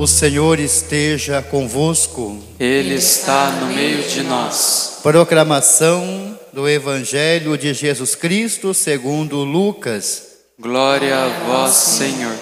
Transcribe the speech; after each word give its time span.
O 0.00 0.06
Senhor 0.06 0.58
esteja 0.58 1.42
convosco. 1.42 2.42
Ele 2.58 2.94
está 2.94 3.50
no 3.50 3.66
meio 3.66 4.02
de 4.08 4.22
nós. 4.22 5.00
Proclamação 5.02 6.40
do 6.54 6.66
Evangelho 6.66 7.54
de 7.58 7.74
Jesus 7.74 8.14
Cristo 8.14 8.72
segundo 8.72 9.44
Lucas. 9.44 10.38
Glória 10.58 11.14
a 11.14 11.28
vós, 11.40 11.72
Senhor. 11.72 12.34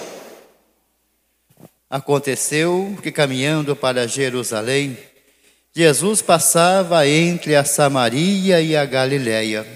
Aconteceu 1.89 2.97
que 3.03 3.11
caminhando 3.11 3.75
para 3.75 4.07
Jerusalém, 4.07 4.97
Jesus 5.75 6.21
passava 6.21 7.05
entre 7.05 7.57
a 7.57 7.65
Samaria 7.65 8.61
e 8.61 8.73
a 8.73 8.85
Galiléia. 8.85 9.67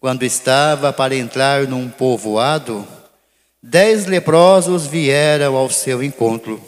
Quando 0.00 0.22
estava 0.22 0.94
para 0.94 1.14
entrar 1.14 1.66
num 1.66 1.90
povoado, 1.90 2.88
dez 3.62 4.06
leprosos 4.06 4.86
vieram 4.86 5.56
ao 5.56 5.70
seu 5.70 6.02
encontro. 6.02 6.62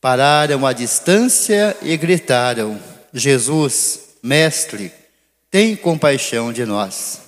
Pararam 0.00 0.66
à 0.66 0.72
distância 0.72 1.76
e 1.82 1.96
gritaram: 1.96 2.80
Jesus, 3.12 4.00
mestre, 4.22 4.92
tem 5.50 5.76
compaixão 5.76 6.52
de 6.52 6.64
nós. 6.64 7.20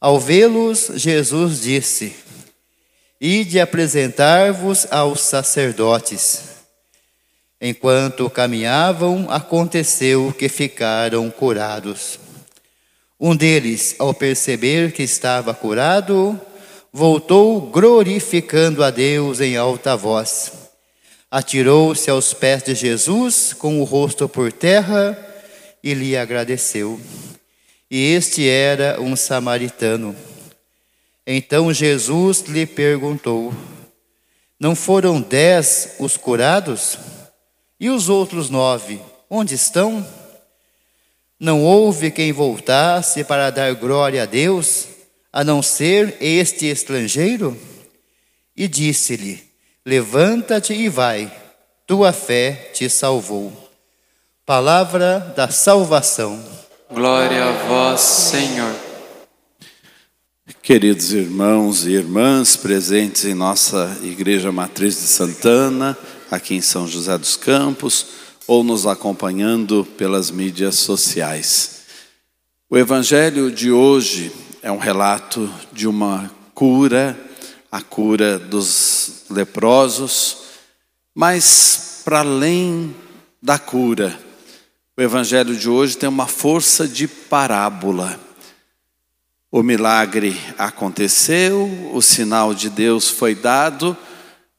Ao 0.00 0.18
vê-los, 0.18 0.90
Jesus 0.96 1.60
disse: 1.60 2.14
Ide 3.20 3.60
apresentar-vos 3.60 4.86
aos 4.90 5.20
sacerdotes. 5.20 6.50
Enquanto 7.60 8.28
caminhavam, 8.28 9.30
aconteceu 9.30 10.34
que 10.36 10.48
ficaram 10.48 11.30
curados. 11.30 12.18
Um 13.20 13.36
deles, 13.36 13.94
ao 14.00 14.12
perceber 14.12 14.90
que 14.90 15.04
estava 15.04 15.54
curado, 15.54 16.40
voltou 16.92 17.58
glorificando 17.60 18.84
a 18.84 18.90
Deus 18.90 19.40
em 19.40 19.56
alta 19.56 19.96
voz. 19.96 20.52
Atirou-se 21.30 22.10
aos 22.10 22.34
pés 22.34 22.62
de 22.62 22.74
Jesus 22.74 23.54
com 23.54 23.80
o 23.80 23.84
rosto 23.84 24.28
por 24.28 24.52
terra 24.52 25.16
e 25.82 25.94
lhe 25.94 26.14
agradeceu. 26.16 27.00
E 27.90 28.12
este 28.12 28.46
era 28.46 29.00
um 29.00 29.16
samaritano. 29.16 30.14
Então 31.26 31.72
Jesus 31.72 32.42
lhe 32.42 32.66
perguntou: 32.66 33.54
Não 34.60 34.76
foram 34.76 35.20
dez 35.20 35.94
os 35.98 36.18
curados? 36.18 36.98
E 37.80 37.88
os 37.88 38.08
outros 38.08 38.48
nove, 38.48 39.00
onde 39.28 39.54
estão? 39.54 40.06
Não 41.40 41.64
houve 41.64 42.10
quem 42.12 42.30
voltasse 42.30 43.24
para 43.24 43.50
dar 43.50 43.74
glória 43.74 44.22
a 44.22 44.26
Deus, 44.26 44.86
a 45.32 45.42
não 45.42 45.62
ser 45.62 46.16
este 46.20 46.66
estrangeiro? 46.66 47.56
E 48.56 48.68
disse-lhe: 48.68 49.42
Levanta-te 49.84 50.74
e 50.74 50.88
vai, 50.88 51.32
tua 51.86 52.12
fé 52.12 52.70
te 52.74 52.88
salvou. 52.90 53.70
Palavra 54.44 55.32
da 55.34 55.48
salvação. 55.48 56.42
Glória 56.90 57.44
a 57.44 57.52
vós, 57.66 58.00
Senhor. 58.00 58.74
Queridos 60.62 61.12
irmãos 61.12 61.86
e 61.86 61.92
irmãs 61.92 62.56
presentes 62.56 63.24
em 63.24 63.34
nossa 63.34 63.98
Igreja 64.02 64.52
Matriz 64.52 64.94
de 64.94 65.08
Santana, 65.08 65.96
aqui 66.30 66.54
em 66.54 66.60
São 66.60 66.86
José 66.86 67.16
dos 67.16 67.36
Campos, 67.36 68.06
ou 68.46 68.62
nos 68.62 68.86
acompanhando 68.86 69.84
pelas 69.96 70.30
mídias 70.30 70.76
sociais. 70.76 71.82
O 72.68 72.76
Evangelho 72.76 73.50
de 73.50 73.72
hoje 73.72 74.30
é 74.62 74.70
um 74.70 74.78
relato 74.78 75.52
de 75.72 75.88
uma 75.88 76.30
cura, 76.54 77.18
a 77.70 77.82
cura 77.82 78.38
dos 78.38 79.24
leprosos, 79.28 80.36
mas 81.12 82.02
para 82.04 82.20
além 82.20 82.94
da 83.42 83.58
cura, 83.58 84.16
o 84.96 85.02
Evangelho 85.02 85.56
de 85.56 85.68
hoje 85.68 85.96
tem 85.96 86.08
uma 86.08 86.28
força 86.28 86.86
de 86.86 87.08
parábola. 87.08 88.20
O 89.50 89.64
milagre 89.64 90.38
aconteceu, 90.56 91.90
o 91.92 92.00
sinal 92.00 92.54
de 92.54 92.70
Deus 92.70 93.10
foi 93.10 93.34
dado, 93.34 93.96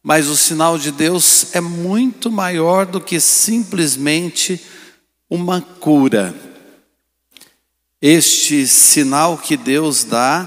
mas 0.04 0.28
o 0.28 0.36
sinal 0.36 0.78
de 0.78 0.92
Deus 0.92 1.56
é 1.56 1.62
muito 1.62 2.30
maior 2.30 2.86
do 2.86 3.00
que 3.00 3.22
simplesmente 3.22 4.60
uma 5.30 5.62
cura. 5.62 6.36
Este 8.06 8.68
sinal 8.68 9.38
que 9.38 9.56
Deus 9.56 10.04
dá, 10.04 10.46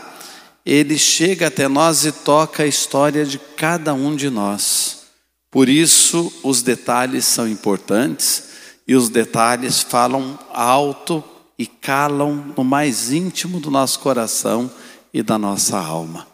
ele 0.62 0.98
chega 0.98 1.46
até 1.46 1.66
nós 1.66 2.04
e 2.04 2.12
toca 2.12 2.64
a 2.64 2.66
história 2.66 3.24
de 3.24 3.38
cada 3.38 3.94
um 3.94 4.14
de 4.14 4.28
nós. 4.28 5.04
Por 5.50 5.66
isso, 5.66 6.30
os 6.42 6.60
detalhes 6.60 7.24
são 7.24 7.48
importantes 7.48 8.48
e 8.86 8.94
os 8.94 9.08
detalhes 9.08 9.80
falam 9.80 10.38
alto 10.52 11.24
e 11.58 11.66
calam 11.66 12.52
no 12.54 12.62
mais 12.62 13.10
íntimo 13.10 13.58
do 13.58 13.70
nosso 13.70 14.00
coração 14.00 14.70
e 15.10 15.22
da 15.22 15.38
nossa 15.38 15.78
alma. 15.78 16.26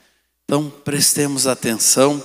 Então, 0.44 0.72
prestemos 0.84 1.46
atenção 1.46 2.20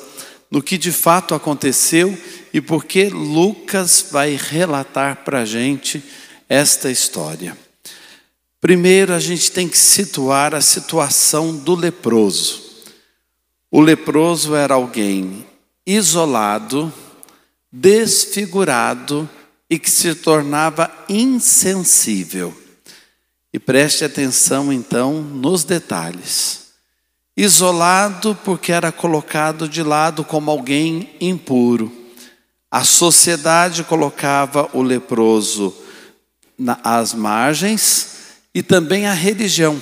no 0.50 0.60
que 0.60 0.76
de 0.76 0.92
fato 0.92 1.36
aconteceu 1.36 2.18
e 2.52 2.60
porque 2.60 3.10
Lucas 3.10 4.08
vai 4.10 4.36
relatar 4.36 5.18
para 5.18 5.42
a 5.42 5.46
gente 5.46 6.04
esta 6.50 6.90
história. 6.90 7.67
Primeiro, 8.68 9.14
a 9.14 9.20
gente 9.22 9.50
tem 9.50 9.66
que 9.66 9.78
situar 9.78 10.54
a 10.54 10.60
situação 10.60 11.56
do 11.56 11.74
leproso. 11.74 12.64
O 13.72 13.80
leproso 13.80 14.54
era 14.54 14.74
alguém 14.74 15.48
isolado, 15.86 16.92
desfigurado 17.72 19.30
e 19.70 19.80
que 19.80 19.90
se 19.90 20.14
tornava 20.16 20.92
insensível. 21.08 22.54
E 23.54 23.58
preste 23.58 24.04
atenção 24.04 24.74
então 24.74 25.22
nos 25.22 25.64
detalhes. 25.64 26.72
Isolado 27.38 28.38
porque 28.44 28.74
era 28.74 28.92
colocado 28.92 29.70
de 29.70 29.82
lado 29.82 30.26
como 30.26 30.52
alguém 30.52 31.16
impuro. 31.22 31.90
A 32.70 32.84
sociedade 32.84 33.86
colocava 33.86 34.70
o 34.74 34.82
leproso 34.82 35.74
às 36.84 37.14
margens 37.14 38.17
e 38.58 38.64
também 38.64 39.06
a 39.06 39.14
religião. 39.14 39.80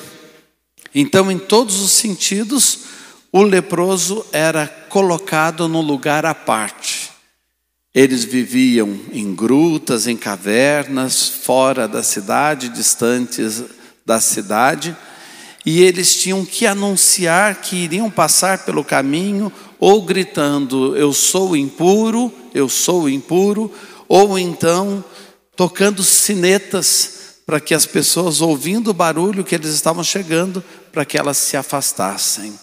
Então, 0.94 1.31
em 1.31 1.40
todos 1.40 1.80
os 1.80 1.94
sentidos, 1.94 2.80
o 3.31 3.41
leproso 3.41 4.25
era 4.34 4.68
colocado 4.68 5.66
no 5.69 5.80
lugar 5.80 6.25
à 6.25 6.36
parte. 6.36 7.09
Eles 7.94 8.25
viviam 8.25 9.00
em 9.13 9.34
grutas, 9.34 10.08
em 10.08 10.18
cavernas, 10.18 11.25
fora 11.25 11.88
da 11.88 12.03
cidade, 12.03 12.68
distantes 12.68 13.63
da 14.06 14.19
cidade, 14.19 14.94
e 15.66 15.81
eles 15.81 16.13
tinham 16.13 16.44
que 16.44 16.68
anunciar 16.68 17.62
que 17.62 17.78
iriam 17.78 18.12
passar 18.12 18.66
pelo 18.66 18.84
caminho, 18.84 19.50
ou 19.80 20.02
gritando: 20.02 20.97
Eu 20.97 21.13
sou 21.13 21.56
impuro, 21.56 22.30
eu 22.53 22.68
sou 22.68 23.07
impuro, 23.07 23.72
ou 24.09 24.38
então 24.38 25.02
tocando 25.56 26.03
sinetas 26.03 27.14
para 27.45 27.59
que 27.59 27.73
as 27.73 27.85
pessoas, 27.85 28.41
ouvindo 28.41 28.89
o 28.89 28.94
barulho 28.94 29.44
que 29.44 29.53
eles 29.53 29.69
estavam 29.69 30.03
chegando, 30.03 30.63
para 30.91 31.06
que 31.06 31.17
elas 31.17 31.38
se 31.38 31.56
afastassem. 31.56 32.57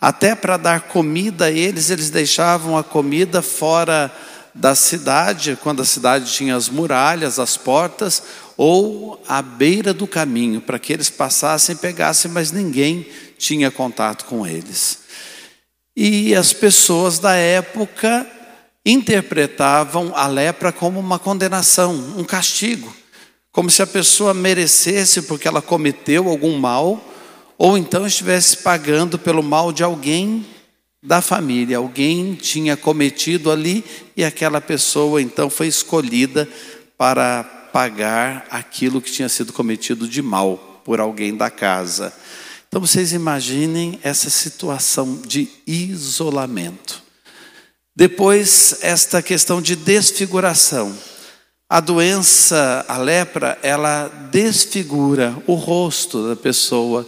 Até 0.00 0.34
para 0.34 0.56
dar 0.56 0.82
comida 0.82 1.46
a 1.46 1.50
eles, 1.50 1.90
eles 1.90 2.10
deixavam 2.10 2.76
a 2.76 2.84
comida 2.84 3.42
fora 3.42 4.14
da 4.54 4.74
cidade, 4.74 5.58
quando 5.60 5.82
a 5.82 5.84
cidade 5.84 6.30
tinha 6.32 6.54
as 6.54 6.68
muralhas, 6.68 7.40
as 7.40 7.56
portas, 7.56 8.22
ou 8.56 9.20
à 9.26 9.42
beira 9.42 9.92
do 9.92 10.06
caminho, 10.06 10.60
para 10.60 10.78
que 10.78 10.92
eles 10.92 11.10
passassem 11.10 11.74
e 11.74 11.78
pegassem, 11.78 12.30
mas 12.30 12.52
ninguém 12.52 13.08
tinha 13.36 13.70
contato 13.70 14.26
com 14.26 14.46
eles. 14.46 15.00
E 15.96 16.34
as 16.34 16.52
pessoas 16.52 17.18
da 17.18 17.34
época 17.34 18.26
interpretavam 18.86 20.12
a 20.14 20.26
lepra 20.28 20.70
como 20.70 21.00
uma 21.00 21.18
condenação, 21.18 21.94
um 22.16 22.22
castigo, 22.22 22.94
como 23.54 23.70
se 23.70 23.80
a 23.80 23.86
pessoa 23.86 24.34
merecesse 24.34 25.22
porque 25.22 25.46
ela 25.46 25.62
cometeu 25.62 26.28
algum 26.28 26.58
mal, 26.58 27.00
ou 27.56 27.78
então 27.78 28.04
estivesse 28.04 28.56
pagando 28.56 29.16
pelo 29.16 29.44
mal 29.44 29.72
de 29.72 29.84
alguém 29.84 30.44
da 31.00 31.22
família. 31.22 31.78
Alguém 31.78 32.34
tinha 32.34 32.76
cometido 32.76 33.52
ali 33.52 33.84
e 34.16 34.24
aquela 34.24 34.60
pessoa 34.60 35.22
então 35.22 35.48
foi 35.48 35.68
escolhida 35.68 36.48
para 36.98 37.44
pagar 37.72 38.44
aquilo 38.50 39.00
que 39.00 39.12
tinha 39.12 39.28
sido 39.28 39.52
cometido 39.52 40.08
de 40.08 40.20
mal 40.20 40.82
por 40.84 40.98
alguém 40.98 41.36
da 41.36 41.48
casa. 41.48 42.12
Então 42.66 42.80
vocês 42.80 43.12
imaginem 43.12 44.00
essa 44.02 44.30
situação 44.30 45.22
de 45.24 45.48
isolamento. 45.64 47.04
Depois, 47.94 48.78
esta 48.82 49.22
questão 49.22 49.62
de 49.62 49.76
desfiguração. 49.76 51.13
A 51.68 51.80
doença, 51.80 52.84
a 52.88 52.96
lepra, 52.98 53.58
ela 53.62 54.08
desfigura 54.30 55.36
o 55.46 55.54
rosto 55.54 56.28
da 56.28 56.36
pessoa 56.36 57.06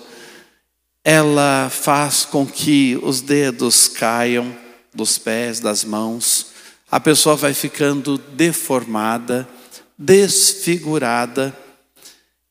ela 1.08 1.70
faz 1.70 2.24
com 2.24 2.44
que 2.44 2.98
os 3.00 3.20
dedos 3.20 3.86
caiam 3.86 4.52
dos 4.92 5.18
pés, 5.18 5.60
das 5.60 5.84
mãos, 5.84 6.48
a 6.90 6.98
pessoa 6.98 7.36
vai 7.36 7.54
ficando 7.54 8.18
deformada, 8.18 9.48
desfigurada, 9.96 11.56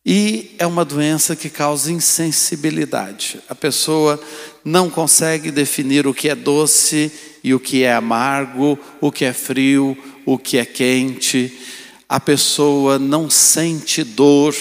e 0.05 0.55
é 0.57 0.65
uma 0.65 0.85
doença 0.85 1.35
que 1.35 1.49
causa 1.49 1.91
insensibilidade. 1.91 3.41
A 3.49 3.55
pessoa 3.55 4.17
não 4.63 4.89
consegue 4.89 5.51
definir 5.51 6.07
o 6.07 6.13
que 6.13 6.29
é 6.29 6.35
doce 6.35 7.11
e 7.43 7.53
o 7.53 7.59
que 7.59 7.83
é 7.83 7.93
amargo, 7.93 8.79
o 9.01 9.11
que 9.11 9.25
é 9.25 9.33
frio, 9.33 9.97
o 10.25 10.37
que 10.37 10.57
é 10.57 10.63
quente. 10.63 11.51
A 12.07 12.19
pessoa 12.19 12.99
não 12.99 13.29
sente 13.29 14.03
dor 14.03 14.55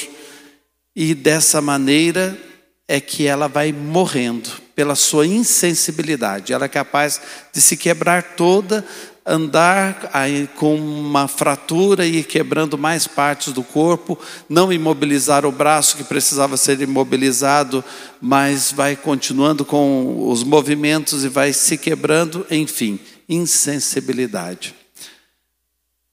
e 0.94 1.14
dessa 1.14 1.60
maneira 1.60 2.38
é 2.86 3.00
que 3.00 3.26
ela 3.26 3.48
vai 3.48 3.72
morrendo 3.72 4.50
pela 4.74 4.94
sua 4.94 5.26
insensibilidade. 5.26 6.52
Ela 6.52 6.66
é 6.66 6.68
capaz 6.68 7.20
de 7.52 7.60
se 7.60 7.76
quebrar 7.76 8.34
toda 8.34 8.84
andar 9.26 10.10
com 10.56 10.76
uma 10.76 11.26
fratura 11.26 12.04
e 12.04 12.22
quebrando 12.22 12.76
mais 12.76 13.06
partes 13.06 13.52
do 13.52 13.62
corpo, 13.62 14.18
não 14.48 14.72
imobilizar 14.72 15.46
o 15.46 15.52
braço 15.52 15.96
que 15.96 16.04
precisava 16.04 16.56
ser 16.56 16.80
imobilizado, 16.82 17.82
mas 18.20 18.70
vai 18.70 18.94
continuando 18.94 19.64
com 19.64 20.28
os 20.28 20.44
movimentos 20.44 21.24
e 21.24 21.28
vai 21.28 21.54
se 21.54 21.78
quebrando, 21.78 22.46
enfim, 22.50 23.00
insensibilidade. 23.26 24.74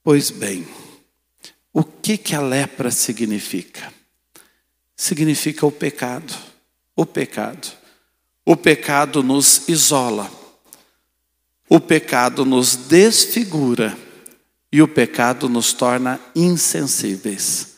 Pois 0.03 0.31
bem, 0.31 0.65
o 1.73 1.83
que 1.83 2.17
que 2.17 2.35
a 2.35 2.41
lepra 2.41 2.91
significa? 2.91 3.93
Significa 4.95 5.65
o 5.65 5.71
pecado. 5.71 6.33
O 6.95 7.05
pecado. 7.05 7.67
O 8.45 8.55
pecado 8.55 9.23
nos 9.23 9.67
isola 9.69 10.41
o 11.73 11.79
pecado 11.79 12.43
nos 12.43 12.75
desfigura 12.75 13.97
e 14.69 14.81
o 14.81 14.89
pecado 14.89 15.47
nos 15.47 15.71
torna 15.71 16.19
insensíveis. 16.35 17.75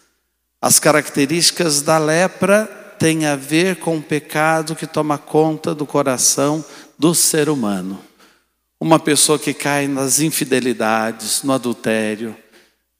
As 0.59 0.79
características 0.79 1.83
da 1.83 1.99
lepra 1.99 2.65
têm 2.97 3.27
a 3.27 3.35
ver 3.35 3.75
com 3.75 3.97
o 3.97 4.01
pecado 4.01 4.75
que 4.75 4.87
toma 4.87 5.19
conta 5.19 5.75
do 5.75 5.85
coração 5.85 6.65
do 6.97 7.13
ser 7.13 7.49
humano. 7.49 8.03
Uma 8.79 8.97
pessoa 8.97 9.37
que 9.37 9.53
cai 9.53 9.87
nas 9.87 10.19
infidelidades, 10.19 11.43
no 11.43 11.53
adultério, 11.53 12.35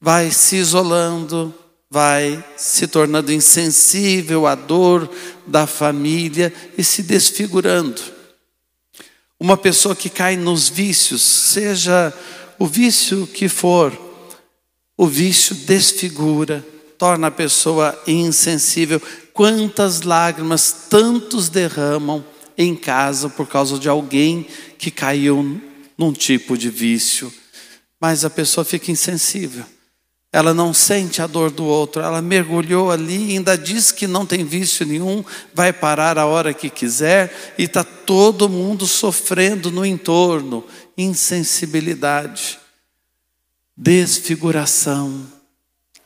vai 0.04 0.32
se 0.32 0.58
isolando, 0.58 1.56
vai 1.90 2.44
se 2.58 2.88
tornando 2.88 3.32
insensível 3.32 4.46
à 4.46 4.54
dor 4.54 5.10
da 5.48 5.66
família 5.66 6.54
e 6.78 6.84
se 6.84 7.02
desfigurando. 7.04 8.02
Uma 9.40 9.56
pessoa 9.56 9.96
que 9.96 10.10
cai 10.10 10.36
nos 10.36 10.68
vícios, 10.68 11.22
seja 11.22 12.14
o 12.60 12.68
vício 12.68 13.26
que 13.26 13.48
for, 13.48 13.98
o 14.98 15.08
vício 15.08 15.56
desfigura, 15.56 16.66
torna 16.98 17.28
a 17.28 17.32
pessoa 17.32 17.98
insensível. 18.06 19.02
Quantas 19.32 20.02
lágrimas 20.02 20.88
tantos 20.90 21.48
derramam 21.48 22.26
em 22.58 22.76
casa 22.76 23.30
por 23.30 23.48
causa 23.48 23.80
de 23.80 23.88
alguém 23.88 24.48
que 24.78 24.92
caiu 24.92 25.62
num 25.98 26.12
tipo 26.12 26.58
de 26.58 26.70
vício, 26.70 27.34
mas 28.02 28.26
a 28.26 28.30
pessoa 28.30 28.66
fica 28.66 28.92
insensível. 28.92 29.64
Ela 30.34 30.52
não 30.52 30.74
sente 30.74 31.22
a 31.22 31.28
dor 31.28 31.52
do 31.52 31.64
outro, 31.64 32.02
ela 32.02 32.20
mergulhou 32.20 32.90
ali 32.90 33.34
ainda 33.34 33.56
diz 33.56 33.92
que 33.92 34.08
não 34.08 34.26
tem 34.26 34.44
vício 34.44 34.84
nenhum, 34.84 35.24
vai 35.54 35.72
parar 35.72 36.18
a 36.18 36.26
hora 36.26 36.56
que 36.56 36.72
quiser 36.72 37.54
e 37.56 37.66
está 37.66 37.84
todo 37.84 38.50
mundo 38.50 38.88
sofrendo 38.88 39.70
no 39.70 39.86
entorno. 39.86 40.66
Insensibilidade, 40.98 42.58
desfiguração. 43.78 45.24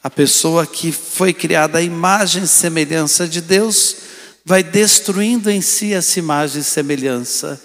A 0.03 0.09
pessoa 0.09 0.67
que 0.67 0.91
foi 0.91 1.33
criada 1.33 1.77
à 1.77 1.81
imagem 1.81 2.43
e 2.43 2.47
semelhança 2.47 3.29
de 3.29 3.39
Deus 3.39 3.95
vai 4.43 4.61
destruindo 4.61 5.49
em 5.49 5.61
si 5.61 5.93
essa 5.93 6.19
imagem 6.19 6.59
e 6.59 6.65
semelhança. 6.65 7.61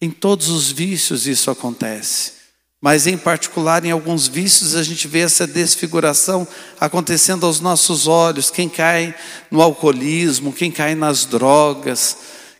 Em 0.00 0.10
todos 0.10 0.48
os 0.48 0.72
vícios 0.72 1.28
isso 1.28 1.48
acontece. 1.48 2.35
Mas, 2.80 3.06
em 3.06 3.16
particular, 3.16 3.84
em 3.84 3.90
alguns 3.90 4.28
vícios, 4.28 4.76
a 4.76 4.82
gente 4.82 5.08
vê 5.08 5.20
essa 5.20 5.46
desfiguração 5.46 6.46
acontecendo 6.78 7.46
aos 7.46 7.58
nossos 7.58 8.06
olhos. 8.06 8.50
Quem 8.50 8.68
cai 8.68 9.14
no 9.50 9.62
alcoolismo, 9.62 10.52
quem 10.52 10.70
cai 10.70 10.94
nas 10.94 11.24
drogas, 11.24 12.16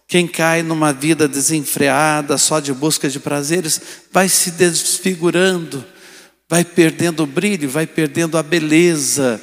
quem 0.09 0.27
cai 0.27 0.63
numa 0.63 0.93
vida 0.93 1.29
desenfreada, 1.29 2.39
só 2.39 2.61
de 2.61 2.73
busca 2.73 3.09
de 3.09 3.21
prazeres, 3.21 3.81
vai 4.11 4.29
se 4.29 4.53
desfigurando, 4.53 5.85
vai 6.49 6.65
perdendo 6.65 7.25
o 7.25 7.27
brilho, 7.27 7.69
vai 7.69 7.87
perdendo 7.87 8.39
a 8.39 8.43
beleza. 8.43 9.41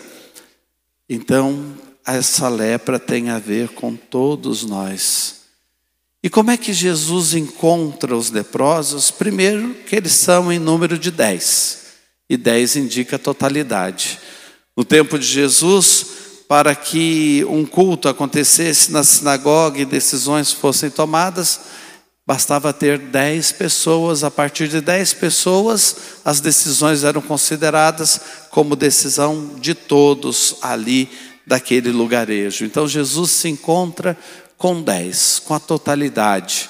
Então, 1.07 1.77
essa 2.05 2.49
lepra 2.49 2.97
tem 2.99 3.29
a 3.29 3.37
ver 3.37 3.69
com 3.69 3.95
todos 3.95 4.63
nós. 4.63 5.42
E 6.23 6.29
como 6.29 6.51
é 6.51 6.55
que 6.55 6.71
Jesus 6.71 7.33
encontra 7.33 8.15
os 8.15 8.31
leprosos? 8.31 9.11
Primeiro, 9.11 9.75
que 9.85 9.93
eles 9.93 10.13
são 10.13 10.49
em 10.49 10.57
número 10.57 10.97
de 10.97 11.11
dez, 11.11 11.79
e 12.29 12.37
dez 12.37 12.77
indica 12.77 13.17
a 13.17 13.19
totalidade. 13.19 14.19
No 14.75 14.85
tempo 14.85 15.19
de 15.19 15.25
Jesus, 15.27 16.05
para 16.47 16.73
que 16.73 17.45
um 17.49 17.65
culto 17.65 18.07
acontecesse 18.07 18.89
na 18.89 19.03
sinagoga 19.03 19.81
e 19.81 19.85
decisões 19.85 20.51
fossem 20.53 20.89
tomadas, 20.89 21.59
bastava 22.25 22.71
ter 22.71 22.97
dez 22.97 23.51
pessoas. 23.51 24.23
A 24.23 24.31
partir 24.31 24.69
de 24.69 24.79
dez 24.79 25.13
pessoas, 25.13 25.95
as 26.23 26.39
decisões 26.39 27.03
eram 27.03 27.21
consideradas 27.21 28.21
como 28.49 28.77
decisão 28.77 29.55
de 29.59 29.75
todos 29.75 30.55
ali 30.61 31.09
daquele 31.45 31.91
lugarejo. 31.91 32.63
Então 32.63 32.87
Jesus 32.87 33.31
se 33.31 33.49
encontra 33.49 34.17
com 34.63 34.81
dez, 34.81 35.41
com 35.43 35.53
a 35.53 35.59
totalidade. 35.59 36.69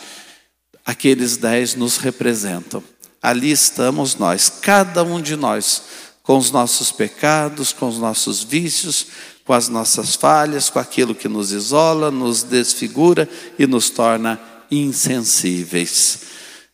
Aqueles 0.84 1.38
dez 1.38 1.75
nos 1.75 1.98
representam. 1.98 2.84
Ali 3.22 3.51
estamos 3.51 4.16
nós, 4.16 4.50
cada 4.50 5.04
um 5.04 5.22
de 5.22 5.36
nós, 5.36 5.84
com 6.24 6.36
os 6.36 6.50
nossos 6.50 6.92
pecados, 6.92 7.72
com 7.72 7.88
os 7.88 8.00
nossos 8.00 8.42
vícios, 8.42 9.06
com 9.45 9.54
as 9.54 9.69
nossas 9.69 10.16
falhas, 10.16 10.72
com 10.72 10.80
aquilo 10.80 11.13
que 11.13 11.28
nos 11.28 11.51
isola, 11.51 12.10
nos 12.10 12.42
desfigura 12.42 13.30
e 13.60 13.68
nos 13.68 13.92
torna 13.92 14.42
insensíveis. 14.72 16.22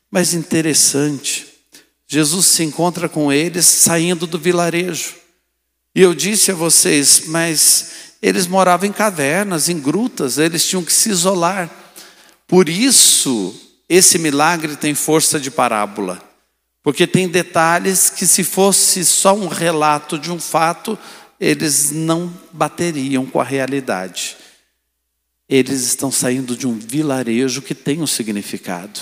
Mas 0.10 0.34
interessante, 0.34 1.48
Jesus 2.08 2.46
se 2.46 2.64
encontra 2.64 3.10
com 3.10 3.30
eles 3.30 3.66
saindo 3.66 4.26
do 4.26 4.40
vilarejo. 4.40 5.16
E 5.94 6.02
eu 6.02 6.16
disse 6.16 6.50
a 6.50 6.56
vocês, 6.56 7.24
mas 7.26 7.99
eles 8.22 8.48
moravam 8.48 8.88
em 8.88 8.92
cavernas, 8.92 9.70
em 9.70 9.80
grutas, 9.80 10.38
eles 10.38 10.66
tinham 10.66 10.84
que 10.84 10.92
se 10.92 11.10
isolar. 11.10 11.70
Por 12.48 12.68
isso, 12.68 13.56
esse 13.88 14.18
milagre 14.20 14.76
tem 14.76 14.94
força 14.94 15.40
de 15.40 15.50
parábola, 15.50 16.22
porque 16.84 17.08
tem 17.08 17.30
detalhes 17.30 18.10
que, 18.10 18.26
se 18.28 18.44
fosse 18.44 19.06
só 19.06 19.34
um 19.34 19.48
relato 19.48 20.20
de 20.20 20.32
um 20.32 20.40
fato, 20.40 20.98
eles 21.40 21.92
não 21.92 22.34
bateriam 22.52 23.26
com 23.26 23.40
a 23.40 23.44
realidade. 23.44 24.36
Eles 25.48 25.82
estão 25.84 26.12
saindo 26.12 26.56
de 26.56 26.68
um 26.68 26.78
vilarejo 26.78 27.62
que 27.62 27.74
tem 27.74 28.02
um 28.02 28.08
significado. 28.08 29.00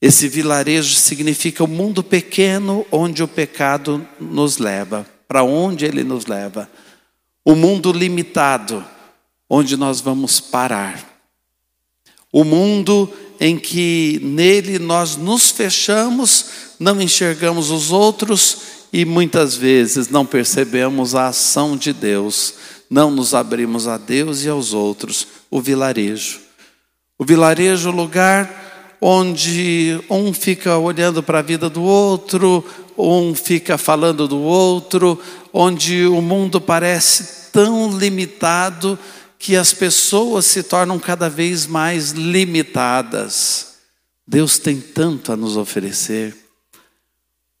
Esse 0.00 0.28
vilarejo 0.28 0.94
significa 0.94 1.64
o 1.64 1.68
mundo 1.68 2.04
pequeno 2.04 2.86
onde 2.92 3.22
o 3.22 3.26
pecado 3.26 4.06
nos 4.20 4.58
leva, 4.58 5.06
para 5.26 5.42
onde 5.42 5.84
ele 5.84 6.04
nos 6.04 6.26
leva 6.26 6.68
o 7.44 7.54
mundo 7.54 7.92
limitado, 7.92 8.84
onde 9.48 9.76
nós 9.76 10.00
vamos 10.00 10.40
parar. 10.40 11.02
O 12.32 12.44
mundo 12.44 13.10
em 13.40 13.58
que 13.58 14.20
nele 14.22 14.78
nós 14.78 15.16
nos 15.16 15.50
fechamos, 15.50 16.46
não 16.78 17.00
enxergamos 17.00 17.70
os 17.70 17.90
outros 17.90 18.58
e 18.92 19.04
muitas 19.04 19.54
vezes 19.54 20.08
não 20.08 20.26
percebemos 20.26 21.14
a 21.14 21.28
ação 21.28 21.76
de 21.76 21.92
Deus, 21.92 22.54
não 22.90 23.10
nos 23.10 23.34
abrimos 23.34 23.86
a 23.86 23.96
Deus 23.96 24.44
e 24.44 24.48
aos 24.48 24.72
outros. 24.72 25.26
O 25.50 25.60
vilarejo. 25.60 26.40
O 27.18 27.24
vilarejo, 27.24 27.90
o 27.90 27.92
lugar 27.92 28.96
onde 29.00 30.00
um 30.10 30.32
fica 30.32 30.76
olhando 30.76 31.22
para 31.22 31.38
a 31.38 31.42
vida 31.42 31.70
do 31.70 31.82
outro, 31.82 32.64
um 32.98 33.34
fica 33.34 33.78
falando 33.78 34.26
do 34.26 34.40
outro, 34.40 35.20
onde 35.52 36.06
o 36.06 36.20
mundo 36.20 36.60
parece 36.60 37.50
tão 37.52 37.96
limitado 37.96 38.98
que 39.38 39.54
as 39.54 39.72
pessoas 39.72 40.44
se 40.46 40.62
tornam 40.62 40.98
cada 40.98 41.30
vez 41.30 41.66
mais 41.66 42.10
limitadas. 42.10 43.76
Deus 44.26 44.58
tem 44.58 44.80
tanto 44.80 45.32
a 45.32 45.36
nos 45.36 45.56
oferecer. 45.56 46.36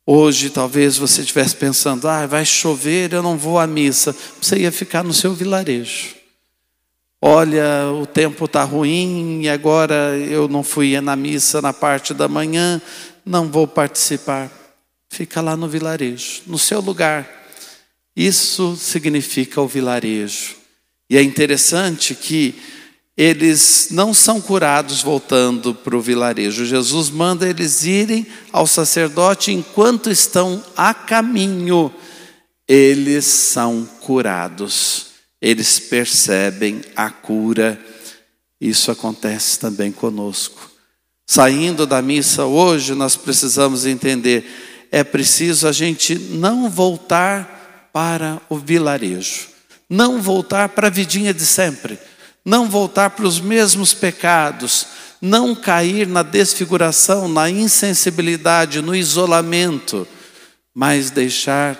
Hoje, 0.04 0.50
talvez 0.50 0.96
você 0.96 1.20
estivesse 1.20 1.54
pensando: 1.54 2.08
ah, 2.08 2.26
vai 2.26 2.44
chover, 2.44 3.12
eu 3.12 3.22
não 3.22 3.38
vou 3.38 3.58
à 3.58 3.66
missa. 3.66 4.14
Você 4.40 4.58
ia 4.58 4.72
ficar 4.72 5.04
no 5.04 5.12
seu 5.12 5.32
vilarejo. 5.32 6.16
Olha, 7.20 7.90
o 8.00 8.06
tempo 8.06 8.44
está 8.44 8.62
ruim 8.62 9.42
e 9.42 9.48
agora 9.48 10.16
eu 10.16 10.48
não 10.48 10.62
fui 10.62 11.00
na 11.00 11.16
missa 11.16 11.60
na 11.60 11.72
parte 11.72 12.14
da 12.14 12.28
manhã, 12.28 12.80
não 13.24 13.50
vou 13.50 13.66
participar. 13.66 14.57
Fica 15.08 15.40
lá 15.40 15.56
no 15.56 15.68
vilarejo, 15.68 16.42
no 16.46 16.58
seu 16.58 16.80
lugar. 16.80 17.28
Isso 18.14 18.76
significa 18.76 19.60
o 19.60 19.68
vilarejo. 19.68 20.56
E 21.08 21.16
é 21.16 21.22
interessante 21.22 22.14
que 22.14 22.54
eles 23.16 23.88
não 23.90 24.14
são 24.14 24.40
curados 24.40 25.02
voltando 25.02 25.74
para 25.74 25.96
o 25.96 26.00
vilarejo. 26.00 26.64
Jesus 26.64 27.10
manda 27.10 27.48
eles 27.48 27.84
irem 27.84 28.26
ao 28.52 28.66
sacerdote 28.66 29.50
enquanto 29.50 30.10
estão 30.10 30.62
a 30.76 30.94
caminho. 30.94 31.92
Eles 32.68 33.24
são 33.24 33.88
curados. 34.00 35.06
Eles 35.40 35.80
percebem 35.80 36.80
a 36.94 37.10
cura. 37.10 37.80
Isso 38.60 38.90
acontece 38.90 39.58
também 39.58 39.90
conosco. 39.90 40.70
Saindo 41.26 41.86
da 41.86 42.00
missa 42.00 42.44
hoje, 42.44 42.94
nós 42.94 43.16
precisamos 43.16 43.84
entender: 43.84 44.44
é 44.90 45.04
preciso 45.04 45.68
a 45.68 45.72
gente 45.72 46.14
não 46.14 46.68
voltar 46.70 47.90
para 47.92 48.40
o 48.48 48.56
vilarejo, 48.56 49.48
não 49.88 50.20
voltar 50.20 50.68
para 50.70 50.88
a 50.88 50.90
vidinha 50.90 51.32
de 51.32 51.44
sempre 51.44 51.98
não 52.48 52.66
voltar 52.66 53.10
para 53.10 53.26
os 53.26 53.38
mesmos 53.38 53.92
pecados, 53.92 54.86
não 55.20 55.54
cair 55.54 56.06
na 56.06 56.22
desfiguração, 56.22 57.28
na 57.28 57.50
insensibilidade, 57.50 58.80
no 58.80 58.96
isolamento, 58.96 60.08
mas 60.74 61.10
deixar 61.10 61.78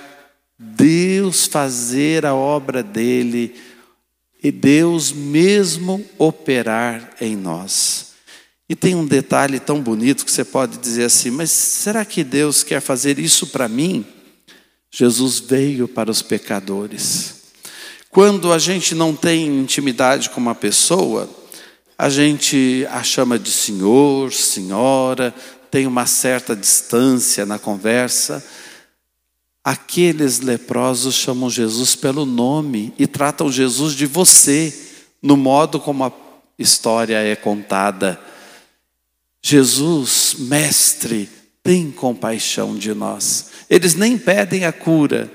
Deus 0.58 1.46
fazer 1.46 2.26
a 2.26 2.34
obra 2.34 2.82
dele 2.82 3.54
e 4.42 4.52
Deus 4.52 5.10
mesmo 5.10 6.04
operar 6.18 7.14
em 7.18 7.34
nós. 7.34 8.07
E 8.68 8.76
tem 8.76 8.94
um 8.94 9.06
detalhe 9.06 9.58
tão 9.58 9.80
bonito 9.80 10.24
que 10.24 10.30
você 10.30 10.44
pode 10.44 10.76
dizer 10.76 11.04
assim: 11.04 11.30
mas 11.30 11.50
será 11.50 12.04
que 12.04 12.22
Deus 12.22 12.62
quer 12.62 12.80
fazer 12.80 13.18
isso 13.18 13.46
para 13.46 13.68
mim? 13.68 14.04
Jesus 14.90 15.38
veio 15.38 15.88
para 15.88 16.10
os 16.10 16.22
pecadores. 16.22 17.34
Quando 18.10 18.52
a 18.52 18.58
gente 18.58 18.94
não 18.94 19.14
tem 19.14 19.46
intimidade 19.46 20.30
com 20.30 20.40
uma 20.40 20.54
pessoa, 20.54 21.28
a 21.96 22.08
gente 22.08 22.86
a 22.90 23.02
chama 23.02 23.38
de 23.38 23.50
senhor, 23.50 24.32
senhora, 24.32 25.34
tem 25.70 25.86
uma 25.86 26.06
certa 26.06 26.54
distância 26.56 27.44
na 27.44 27.58
conversa. 27.58 28.44
Aqueles 29.62 30.40
leprosos 30.40 31.14
chamam 31.14 31.50
Jesus 31.50 31.94
pelo 31.94 32.24
nome 32.24 32.94
e 32.98 33.06
tratam 33.06 33.52
Jesus 33.52 33.94
de 33.94 34.06
você, 34.06 34.72
no 35.22 35.36
modo 35.36 35.78
como 35.78 36.04
a 36.04 36.12
história 36.58 37.18
é 37.18 37.36
contada. 37.36 38.18
Jesus, 39.50 40.34
mestre, 40.40 41.26
tem 41.62 41.90
compaixão 41.90 42.76
de 42.76 42.92
nós. 42.92 43.46
Eles 43.70 43.94
nem 43.94 44.18
pedem 44.18 44.66
a 44.66 44.72
cura, 44.72 45.32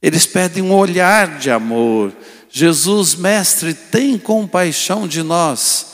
eles 0.00 0.24
pedem 0.24 0.62
um 0.62 0.72
olhar 0.72 1.36
de 1.40 1.50
amor. 1.50 2.12
Jesus, 2.48 3.16
mestre, 3.16 3.74
tem 3.74 4.16
compaixão 4.16 5.08
de 5.08 5.24
nós. 5.24 5.86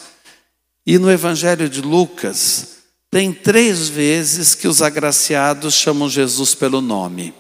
E 0.87 0.99
no 0.99 1.11
Evangelho 1.11 1.67
de 1.67 1.81
Lucas, 1.81 2.77
tem 3.11 3.33
três 3.33 3.89
vezes 3.89 4.55
que 4.55 4.69
os 4.69 4.83
agraciados 4.83 5.73
chamam 5.73 6.11
Jesus 6.11 6.55
pelo 6.55 6.83
nome. 6.83 7.33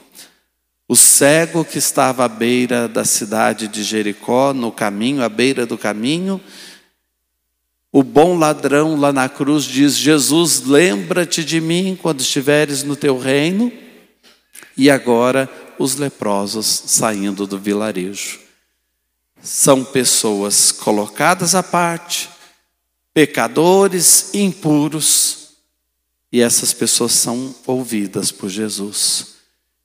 O 0.88 0.96
cego 0.96 1.62
que 1.62 1.76
estava 1.76 2.24
à 2.24 2.28
beira 2.28 2.88
da 2.88 3.04
cidade 3.04 3.68
de 3.68 3.84
Jericó, 3.84 4.54
no 4.54 4.72
caminho, 4.72 5.22
à 5.22 5.28
beira 5.28 5.66
do 5.66 5.76
caminho. 5.76 6.40
O 7.96 8.02
bom 8.02 8.36
ladrão 8.36 8.94
lá 8.94 9.10
na 9.10 9.26
cruz 9.26 9.64
diz: 9.64 9.96
Jesus, 9.96 10.60
lembra-te 10.60 11.42
de 11.42 11.62
mim 11.62 11.98
quando 11.98 12.20
estiveres 12.20 12.82
no 12.82 12.94
teu 12.94 13.18
reino. 13.18 13.72
E 14.76 14.90
agora 14.90 15.50
os 15.78 15.96
leprosos 15.96 16.66
saindo 16.66 17.46
do 17.46 17.58
vilarejo. 17.58 18.38
São 19.40 19.82
pessoas 19.82 20.70
colocadas 20.70 21.54
à 21.54 21.62
parte, 21.62 22.28
pecadores 23.14 24.34
impuros, 24.34 25.52
e 26.30 26.42
essas 26.42 26.74
pessoas 26.74 27.12
são 27.12 27.54
ouvidas 27.66 28.30
por 28.30 28.50
Jesus. 28.50 29.36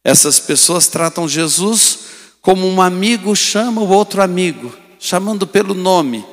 Essas 0.04 0.38
pessoas 0.38 0.90
tratam 0.90 1.30
Jesus 1.30 2.00
como 2.42 2.68
um 2.68 2.82
amigo 2.82 3.34
chama 3.38 3.80
o 3.80 3.88
outro 3.88 4.22
amigo, 4.22 4.78
chamando 5.00 5.48
pelo 5.48 5.74
nome, 5.74 6.26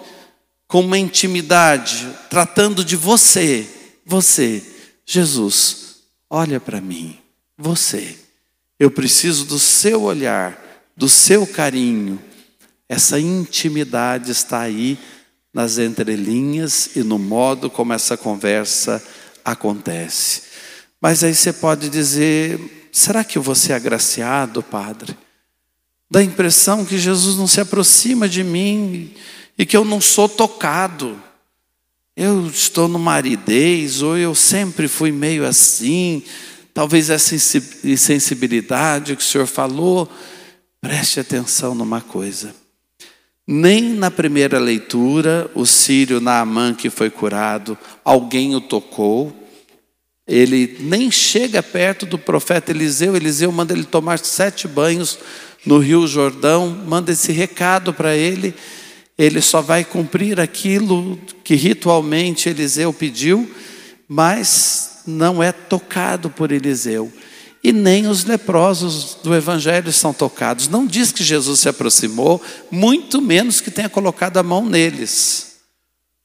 com 0.68 0.80
uma 0.80 0.98
intimidade, 0.98 2.06
tratando 2.28 2.84
de 2.84 2.94
você, 2.94 3.66
você, 4.04 4.62
Jesus, 5.06 5.96
olha 6.28 6.60
para 6.60 6.78
mim, 6.78 7.18
você. 7.56 8.16
Eu 8.78 8.90
preciso 8.90 9.46
do 9.46 9.58
seu 9.58 10.02
olhar, 10.02 10.62
do 10.94 11.08
seu 11.08 11.46
carinho. 11.46 12.22
Essa 12.86 13.18
intimidade 13.18 14.30
está 14.30 14.60
aí 14.60 14.98
nas 15.52 15.78
entrelinhas 15.78 16.94
e 16.94 17.02
no 17.02 17.18
modo 17.18 17.70
como 17.70 17.94
essa 17.94 18.16
conversa 18.16 19.02
acontece. 19.42 20.42
Mas 21.00 21.24
aí 21.24 21.34
você 21.34 21.52
pode 21.52 21.88
dizer: 21.88 22.88
será 22.92 23.24
que 23.24 23.38
eu 23.38 23.42
vou 23.42 23.54
ser 23.54 23.72
agraciado, 23.72 24.62
Padre? 24.62 25.16
Dá 26.10 26.20
a 26.20 26.24
impressão 26.24 26.84
que 26.84 26.98
Jesus 26.98 27.36
não 27.36 27.46
se 27.46 27.60
aproxima 27.60 28.28
de 28.28 28.44
mim 28.44 29.14
e 29.58 29.66
que 29.66 29.76
eu 29.76 29.84
não 29.84 30.00
sou 30.00 30.28
tocado. 30.28 31.20
Eu 32.16 32.46
estou 32.46 32.88
numa 32.88 33.12
aridez, 33.12 34.00
ou 34.02 34.16
eu 34.16 34.34
sempre 34.34 34.88
fui 34.88 35.12
meio 35.12 35.44
assim, 35.46 36.22
Talvez 36.78 37.10
essa 37.10 37.34
insensibilidade 37.34 39.16
que 39.16 39.20
o 39.20 39.26
Senhor 39.26 39.48
falou, 39.48 40.08
preste 40.80 41.18
atenção 41.18 41.74
numa 41.74 42.00
coisa. 42.00 42.54
Nem 43.44 43.82
na 43.94 44.12
primeira 44.12 44.60
leitura, 44.60 45.50
o 45.56 45.66
sírio 45.66 46.20
Naamã 46.20 46.72
que 46.72 46.88
foi 46.88 47.10
curado, 47.10 47.76
alguém 48.04 48.54
o 48.54 48.60
tocou. 48.60 49.34
Ele 50.24 50.76
nem 50.78 51.10
chega 51.10 51.64
perto 51.64 52.06
do 52.06 52.16
profeta 52.16 52.70
Eliseu. 52.70 53.16
Eliseu 53.16 53.50
manda 53.50 53.72
ele 53.72 53.82
tomar 53.82 54.20
sete 54.20 54.68
banhos 54.68 55.18
no 55.66 55.78
Rio 55.78 56.06
Jordão, 56.06 56.68
manda 56.86 57.10
esse 57.10 57.32
recado 57.32 57.92
para 57.92 58.14
ele. 58.14 58.54
Ele 59.18 59.42
só 59.42 59.60
vai 59.60 59.84
cumprir 59.84 60.38
aquilo 60.38 61.18
que 61.42 61.56
ritualmente 61.56 62.48
Eliseu 62.48 62.92
pediu, 62.92 63.50
mas 64.06 65.02
não 65.04 65.42
é 65.42 65.50
tocado 65.50 66.30
por 66.30 66.52
Eliseu. 66.52 67.12
E 67.64 67.72
nem 67.72 68.06
os 68.06 68.24
leprosos 68.24 69.18
do 69.22 69.34
Evangelho 69.34 69.92
são 69.92 70.14
tocados. 70.14 70.68
Não 70.68 70.86
diz 70.86 71.10
que 71.10 71.24
Jesus 71.24 71.58
se 71.58 71.68
aproximou, 71.68 72.40
muito 72.70 73.20
menos 73.20 73.60
que 73.60 73.72
tenha 73.72 73.88
colocado 73.88 74.36
a 74.36 74.42
mão 74.44 74.64
neles. 74.64 75.56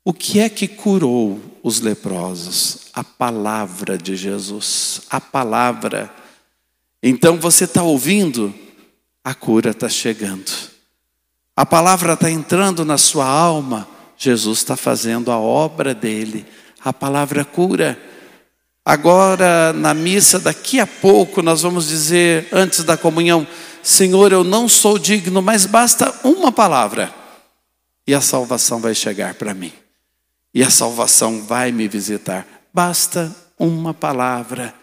O 0.05 0.13
que 0.13 0.39
é 0.39 0.47
que 0.47 0.67
curou 0.67 1.41
os 1.63 1.79
leprosos? 1.79 2.89
A 2.93 3.03
palavra 3.03 3.97
de 3.97 4.15
Jesus. 4.15 5.01
A 5.09 5.19
palavra. 5.19 6.13
Então 7.01 7.39
você 7.39 7.63
está 7.63 7.81
ouvindo, 7.81 8.53
a 9.23 9.33
cura 9.33 9.71
está 9.71 9.89
chegando. 9.89 10.73
A 11.55 11.65
palavra 11.65 12.13
está 12.13 12.31
entrando 12.31 12.83
na 12.83 12.98
sua 12.98 13.27
alma, 13.27 13.88
Jesus 14.17 14.60
está 14.60 14.75
fazendo 14.75 15.31
a 15.31 15.38
obra 15.38 15.93
dele. 15.93 16.45
A 16.83 16.91
palavra 16.91 17.45
cura. 17.45 17.98
Agora, 18.83 19.72
na 19.72 19.93
missa, 19.93 20.39
daqui 20.39 20.79
a 20.79 20.88
pouco, 20.88 21.41
nós 21.41 21.62
vamos 21.62 21.88
dizer, 21.88 22.48
antes 22.51 22.83
da 22.83 22.98
comunhão: 22.98 23.48
Senhor, 23.81 24.31
eu 24.31 24.43
não 24.43 24.67
sou 24.67 24.98
digno, 24.98 25.41
mas 25.41 25.65
basta 25.65 26.13
uma 26.24 26.51
palavra, 26.51 27.13
e 28.05 28.13
a 28.13 28.19
salvação 28.19 28.81
vai 28.81 28.93
chegar 28.93 29.36
para 29.36 29.53
mim, 29.53 29.72
e 30.53 30.62
a 30.63 30.69
salvação 30.69 31.41
vai 31.43 31.72
me 31.72 31.88
visitar. 31.88 32.45
Basta 32.74 33.33
uma 33.57 33.93
palavra. 33.93 34.74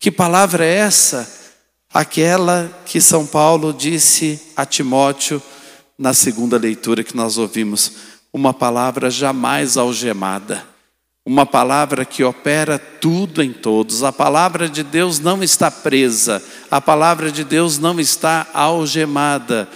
Que 0.00 0.10
palavra 0.10 0.64
é 0.64 0.74
essa? 0.74 1.28
Aquela 1.92 2.68
que 2.84 3.00
São 3.00 3.24
Paulo 3.24 3.72
disse 3.72 4.40
a 4.56 4.66
Timóteo 4.66 5.40
na 5.98 6.14
segunda 6.14 6.56
leitura 6.58 7.04
que 7.04 7.16
nós 7.16 7.38
ouvimos: 7.38 7.92
uma 8.32 8.52
palavra 8.52 9.10
jamais 9.10 9.76
algemada 9.76 10.74
uma 11.26 11.46
palavra 11.46 12.04
que 12.04 12.22
opera 12.22 12.78
tudo 12.78 13.42
em 13.42 13.50
todos. 13.50 14.02
A 14.02 14.12
palavra 14.12 14.68
de 14.68 14.82
Deus 14.82 15.18
não 15.18 15.42
está 15.42 15.70
presa, 15.70 16.42
a 16.70 16.80
palavra 16.80 17.32
de 17.32 17.42
Deus 17.42 17.78
não 17.78 17.98
está 17.98 18.46
algemada. 18.52 19.68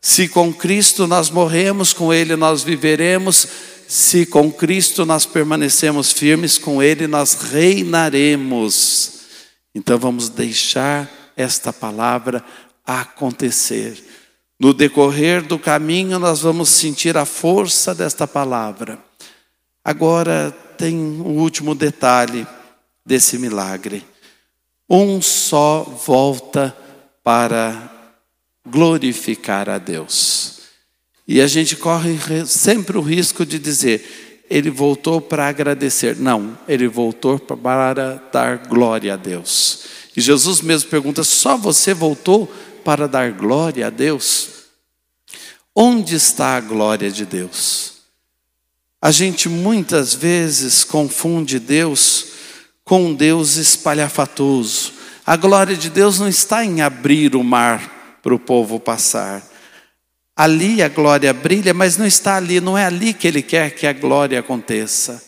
Se 0.00 0.28
com 0.28 0.52
Cristo 0.52 1.06
nós 1.06 1.30
morremos, 1.30 1.92
com 1.92 2.12
Ele 2.12 2.36
nós 2.36 2.62
viveremos. 2.62 3.48
Se 3.88 4.24
com 4.24 4.52
Cristo 4.52 5.04
nós 5.04 5.26
permanecemos 5.26 6.12
firmes, 6.12 6.58
com 6.58 6.82
Ele 6.82 7.06
nós 7.06 7.34
reinaremos. 7.34 9.12
Então 9.74 9.98
vamos 9.98 10.28
deixar 10.28 11.10
esta 11.36 11.72
palavra 11.72 12.44
acontecer. 12.86 14.09
No 14.60 14.74
decorrer 14.74 15.42
do 15.42 15.58
caminho, 15.58 16.18
nós 16.18 16.42
vamos 16.42 16.68
sentir 16.68 17.16
a 17.16 17.24
força 17.24 17.94
desta 17.94 18.28
palavra. 18.28 18.98
Agora, 19.82 20.54
tem 20.76 20.96
o 20.96 21.28
último 21.28 21.74
detalhe 21.74 22.46
desse 23.04 23.38
milagre. 23.38 24.04
um 24.88 25.22
só 25.22 25.82
volta 25.82 26.76
para 27.24 27.90
glorificar 28.68 29.70
a 29.70 29.78
Deus. 29.78 30.60
E 31.26 31.40
a 31.40 31.46
gente 31.46 31.74
corre 31.76 32.18
sempre 32.44 32.98
o 32.98 33.00
risco 33.00 33.46
de 33.46 33.58
dizer, 33.58 34.44
ele 34.50 34.68
voltou 34.68 35.22
para 35.22 35.48
agradecer. 35.48 36.16
Não, 36.16 36.58
ele 36.68 36.86
voltou 36.86 37.38
para 37.38 38.22
dar 38.30 38.58
glória 38.66 39.14
a 39.14 39.16
Deus. 39.16 39.84
E 40.14 40.20
Jesus 40.20 40.60
mesmo 40.60 40.90
pergunta: 40.90 41.22
só 41.24 41.56
você 41.56 41.94
voltou 41.94 42.52
para 42.82 43.06
dar 43.06 43.32
glória 43.32 43.86
a 43.86 43.90
Deus? 43.90 44.48
Onde 45.74 46.16
está 46.16 46.56
a 46.56 46.60
glória 46.60 47.10
de 47.10 47.24
Deus? 47.24 48.00
A 49.00 49.10
gente 49.10 49.48
muitas 49.48 50.14
vezes 50.14 50.84
confunde 50.84 51.58
Deus 51.58 52.26
com 52.84 53.06
um 53.06 53.14
Deus 53.14 53.56
espalhafatoso. 53.56 54.92
A 55.24 55.36
glória 55.36 55.76
de 55.76 55.88
Deus 55.88 56.18
não 56.18 56.28
está 56.28 56.64
em 56.64 56.82
abrir 56.82 57.36
o 57.36 57.44
mar 57.44 58.18
para 58.22 58.34
o 58.34 58.38
povo 58.38 58.80
passar. 58.80 59.42
Ali 60.36 60.82
a 60.82 60.88
glória 60.88 61.32
brilha, 61.32 61.72
mas 61.72 61.96
não 61.96 62.06
está 62.06 62.36
ali, 62.36 62.60
não 62.60 62.76
é 62.76 62.84
ali 62.84 63.14
que 63.14 63.28
Ele 63.28 63.42
quer 63.42 63.70
que 63.70 63.86
a 63.86 63.92
glória 63.92 64.40
aconteça. 64.40 65.22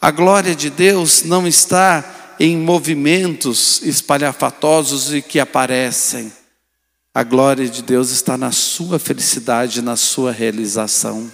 A 0.00 0.10
glória 0.10 0.54
de 0.54 0.70
Deus 0.70 1.22
não 1.22 1.46
está 1.46 2.34
em 2.38 2.56
movimentos 2.56 3.82
espalhafatosos 3.82 5.12
e 5.12 5.22
que 5.22 5.40
aparecem. 5.40 6.32
A 7.16 7.22
glória 7.22 7.66
de 7.66 7.80
Deus 7.80 8.10
está 8.10 8.36
na 8.36 8.52
sua 8.52 8.98
felicidade, 8.98 9.80
na 9.80 9.96
sua 9.96 10.30
realização. 10.30 11.32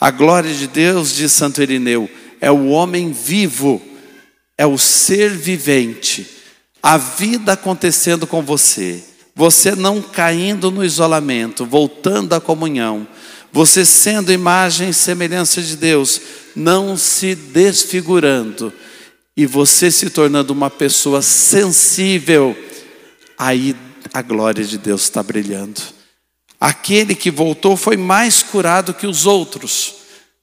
A 0.00 0.10
glória 0.10 0.52
de 0.52 0.66
Deus, 0.66 1.14
diz 1.14 1.30
Santo 1.30 1.62
Irineu, 1.62 2.10
é 2.40 2.50
o 2.50 2.70
homem 2.70 3.12
vivo, 3.12 3.80
é 4.58 4.66
o 4.66 4.76
ser 4.76 5.30
vivente, 5.30 6.28
a 6.82 6.98
vida 6.98 7.52
acontecendo 7.52 8.26
com 8.26 8.42
você, 8.42 9.04
você 9.36 9.76
não 9.76 10.02
caindo 10.02 10.68
no 10.68 10.84
isolamento, 10.84 11.64
voltando 11.64 12.32
à 12.32 12.40
comunhão, 12.40 13.06
você 13.52 13.84
sendo 13.84 14.32
imagem 14.32 14.88
e 14.88 14.92
semelhança 14.92 15.62
de 15.62 15.76
Deus, 15.76 16.20
não 16.56 16.96
se 16.96 17.36
desfigurando, 17.36 18.72
e 19.36 19.46
você 19.46 19.92
se 19.92 20.10
tornando 20.10 20.52
uma 20.52 20.70
pessoa 20.70 21.22
sensível, 21.22 22.56
aí 23.38 23.76
a 24.14 24.22
glória 24.22 24.62
de 24.62 24.78
Deus 24.78 25.02
está 25.02 25.24
brilhando. 25.24 25.82
Aquele 26.60 27.16
que 27.16 27.32
voltou 27.32 27.76
foi 27.76 27.96
mais 27.96 28.44
curado 28.44 28.94
que 28.94 29.08
os 29.08 29.26
outros, 29.26 29.96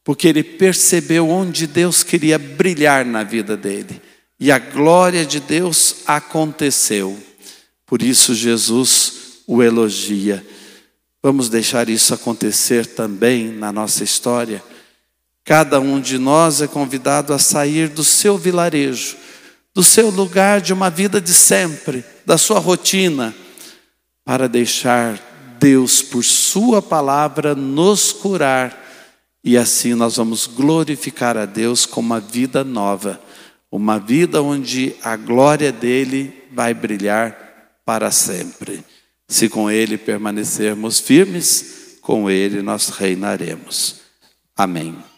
porque 0.04 0.28
ele 0.28 0.44
percebeu 0.44 1.30
onde 1.30 1.66
Deus 1.66 2.04
queria 2.04 2.38
brilhar 2.38 3.06
na 3.06 3.24
vida 3.24 3.56
dele. 3.56 4.02
E 4.38 4.52
a 4.52 4.60
glória 4.60 5.26
de 5.26 5.40
Deus 5.40 5.98
aconteceu. 6.06 7.18
Por 7.86 8.02
isso 8.02 8.36
Jesus 8.36 9.44
o 9.48 9.64
elogia. 9.64 10.46
Vamos 11.24 11.48
deixar 11.48 11.88
isso 11.88 12.14
acontecer 12.14 12.86
também 12.86 13.48
na 13.54 13.72
nossa 13.72 14.04
história. 14.04 14.62
Cada 15.46 15.80
um 15.80 16.02
de 16.02 16.18
nós 16.18 16.62
é 16.62 16.68
convidado 16.68 17.34
a 17.34 17.40
sair 17.40 17.88
do 17.88 18.04
seu 18.04 18.38
vilarejo, 18.38 19.16
do 19.74 19.82
seu 19.82 20.10
lugar 20.10 20.60
de 20.60 20.74
uma 20.74 20.90
vida 20.90 21.22
de 21.22 21.34
sempre, 21.34 22.04
da 22.26 22.38
sua 22.38 22.60
rotina, 22.60 23.34
para 24.26 24.48
deixar 24.48 25.20
Deus, 25.60 26.02
por 26.02 26.24
Sua 26.24 26.82
palavra, 26.82 27.56
nos 27.56 28.12
curar 28.12 28.82
e 29.44 29.58
assim 29.58 29.96
nós 29.96 30.18
vamos 30.18 30.46
glorificar 30.46 31.36
a 31.36 31.46
Deus 31.46 31.86
com 31.86 32.00
uma 32.00 32.20
vida 32.20 32.64
nova, 32.64 33.20
uma 33.72 33.98
vida 33.98 34.42
onde 34.42 34.96
a 35.04 35.16
glória 35.16 35.72
dele 35.72 36.44
vai 36.52 36.74
brilhar 36.74 37.80
para 37.84 38.12
sempre. 38.12 38.84
Se 39.28 39.50
com 39.50 39.72
ele 39.72 39.98
permanecermos 39.98 41.00
firmes, 41.00 41.98
com 42.02 42.30
ele 42.30 42.62
nós 42.62 42.90
reinaremos. 42.90 44.02
Amém. 44.56 45.11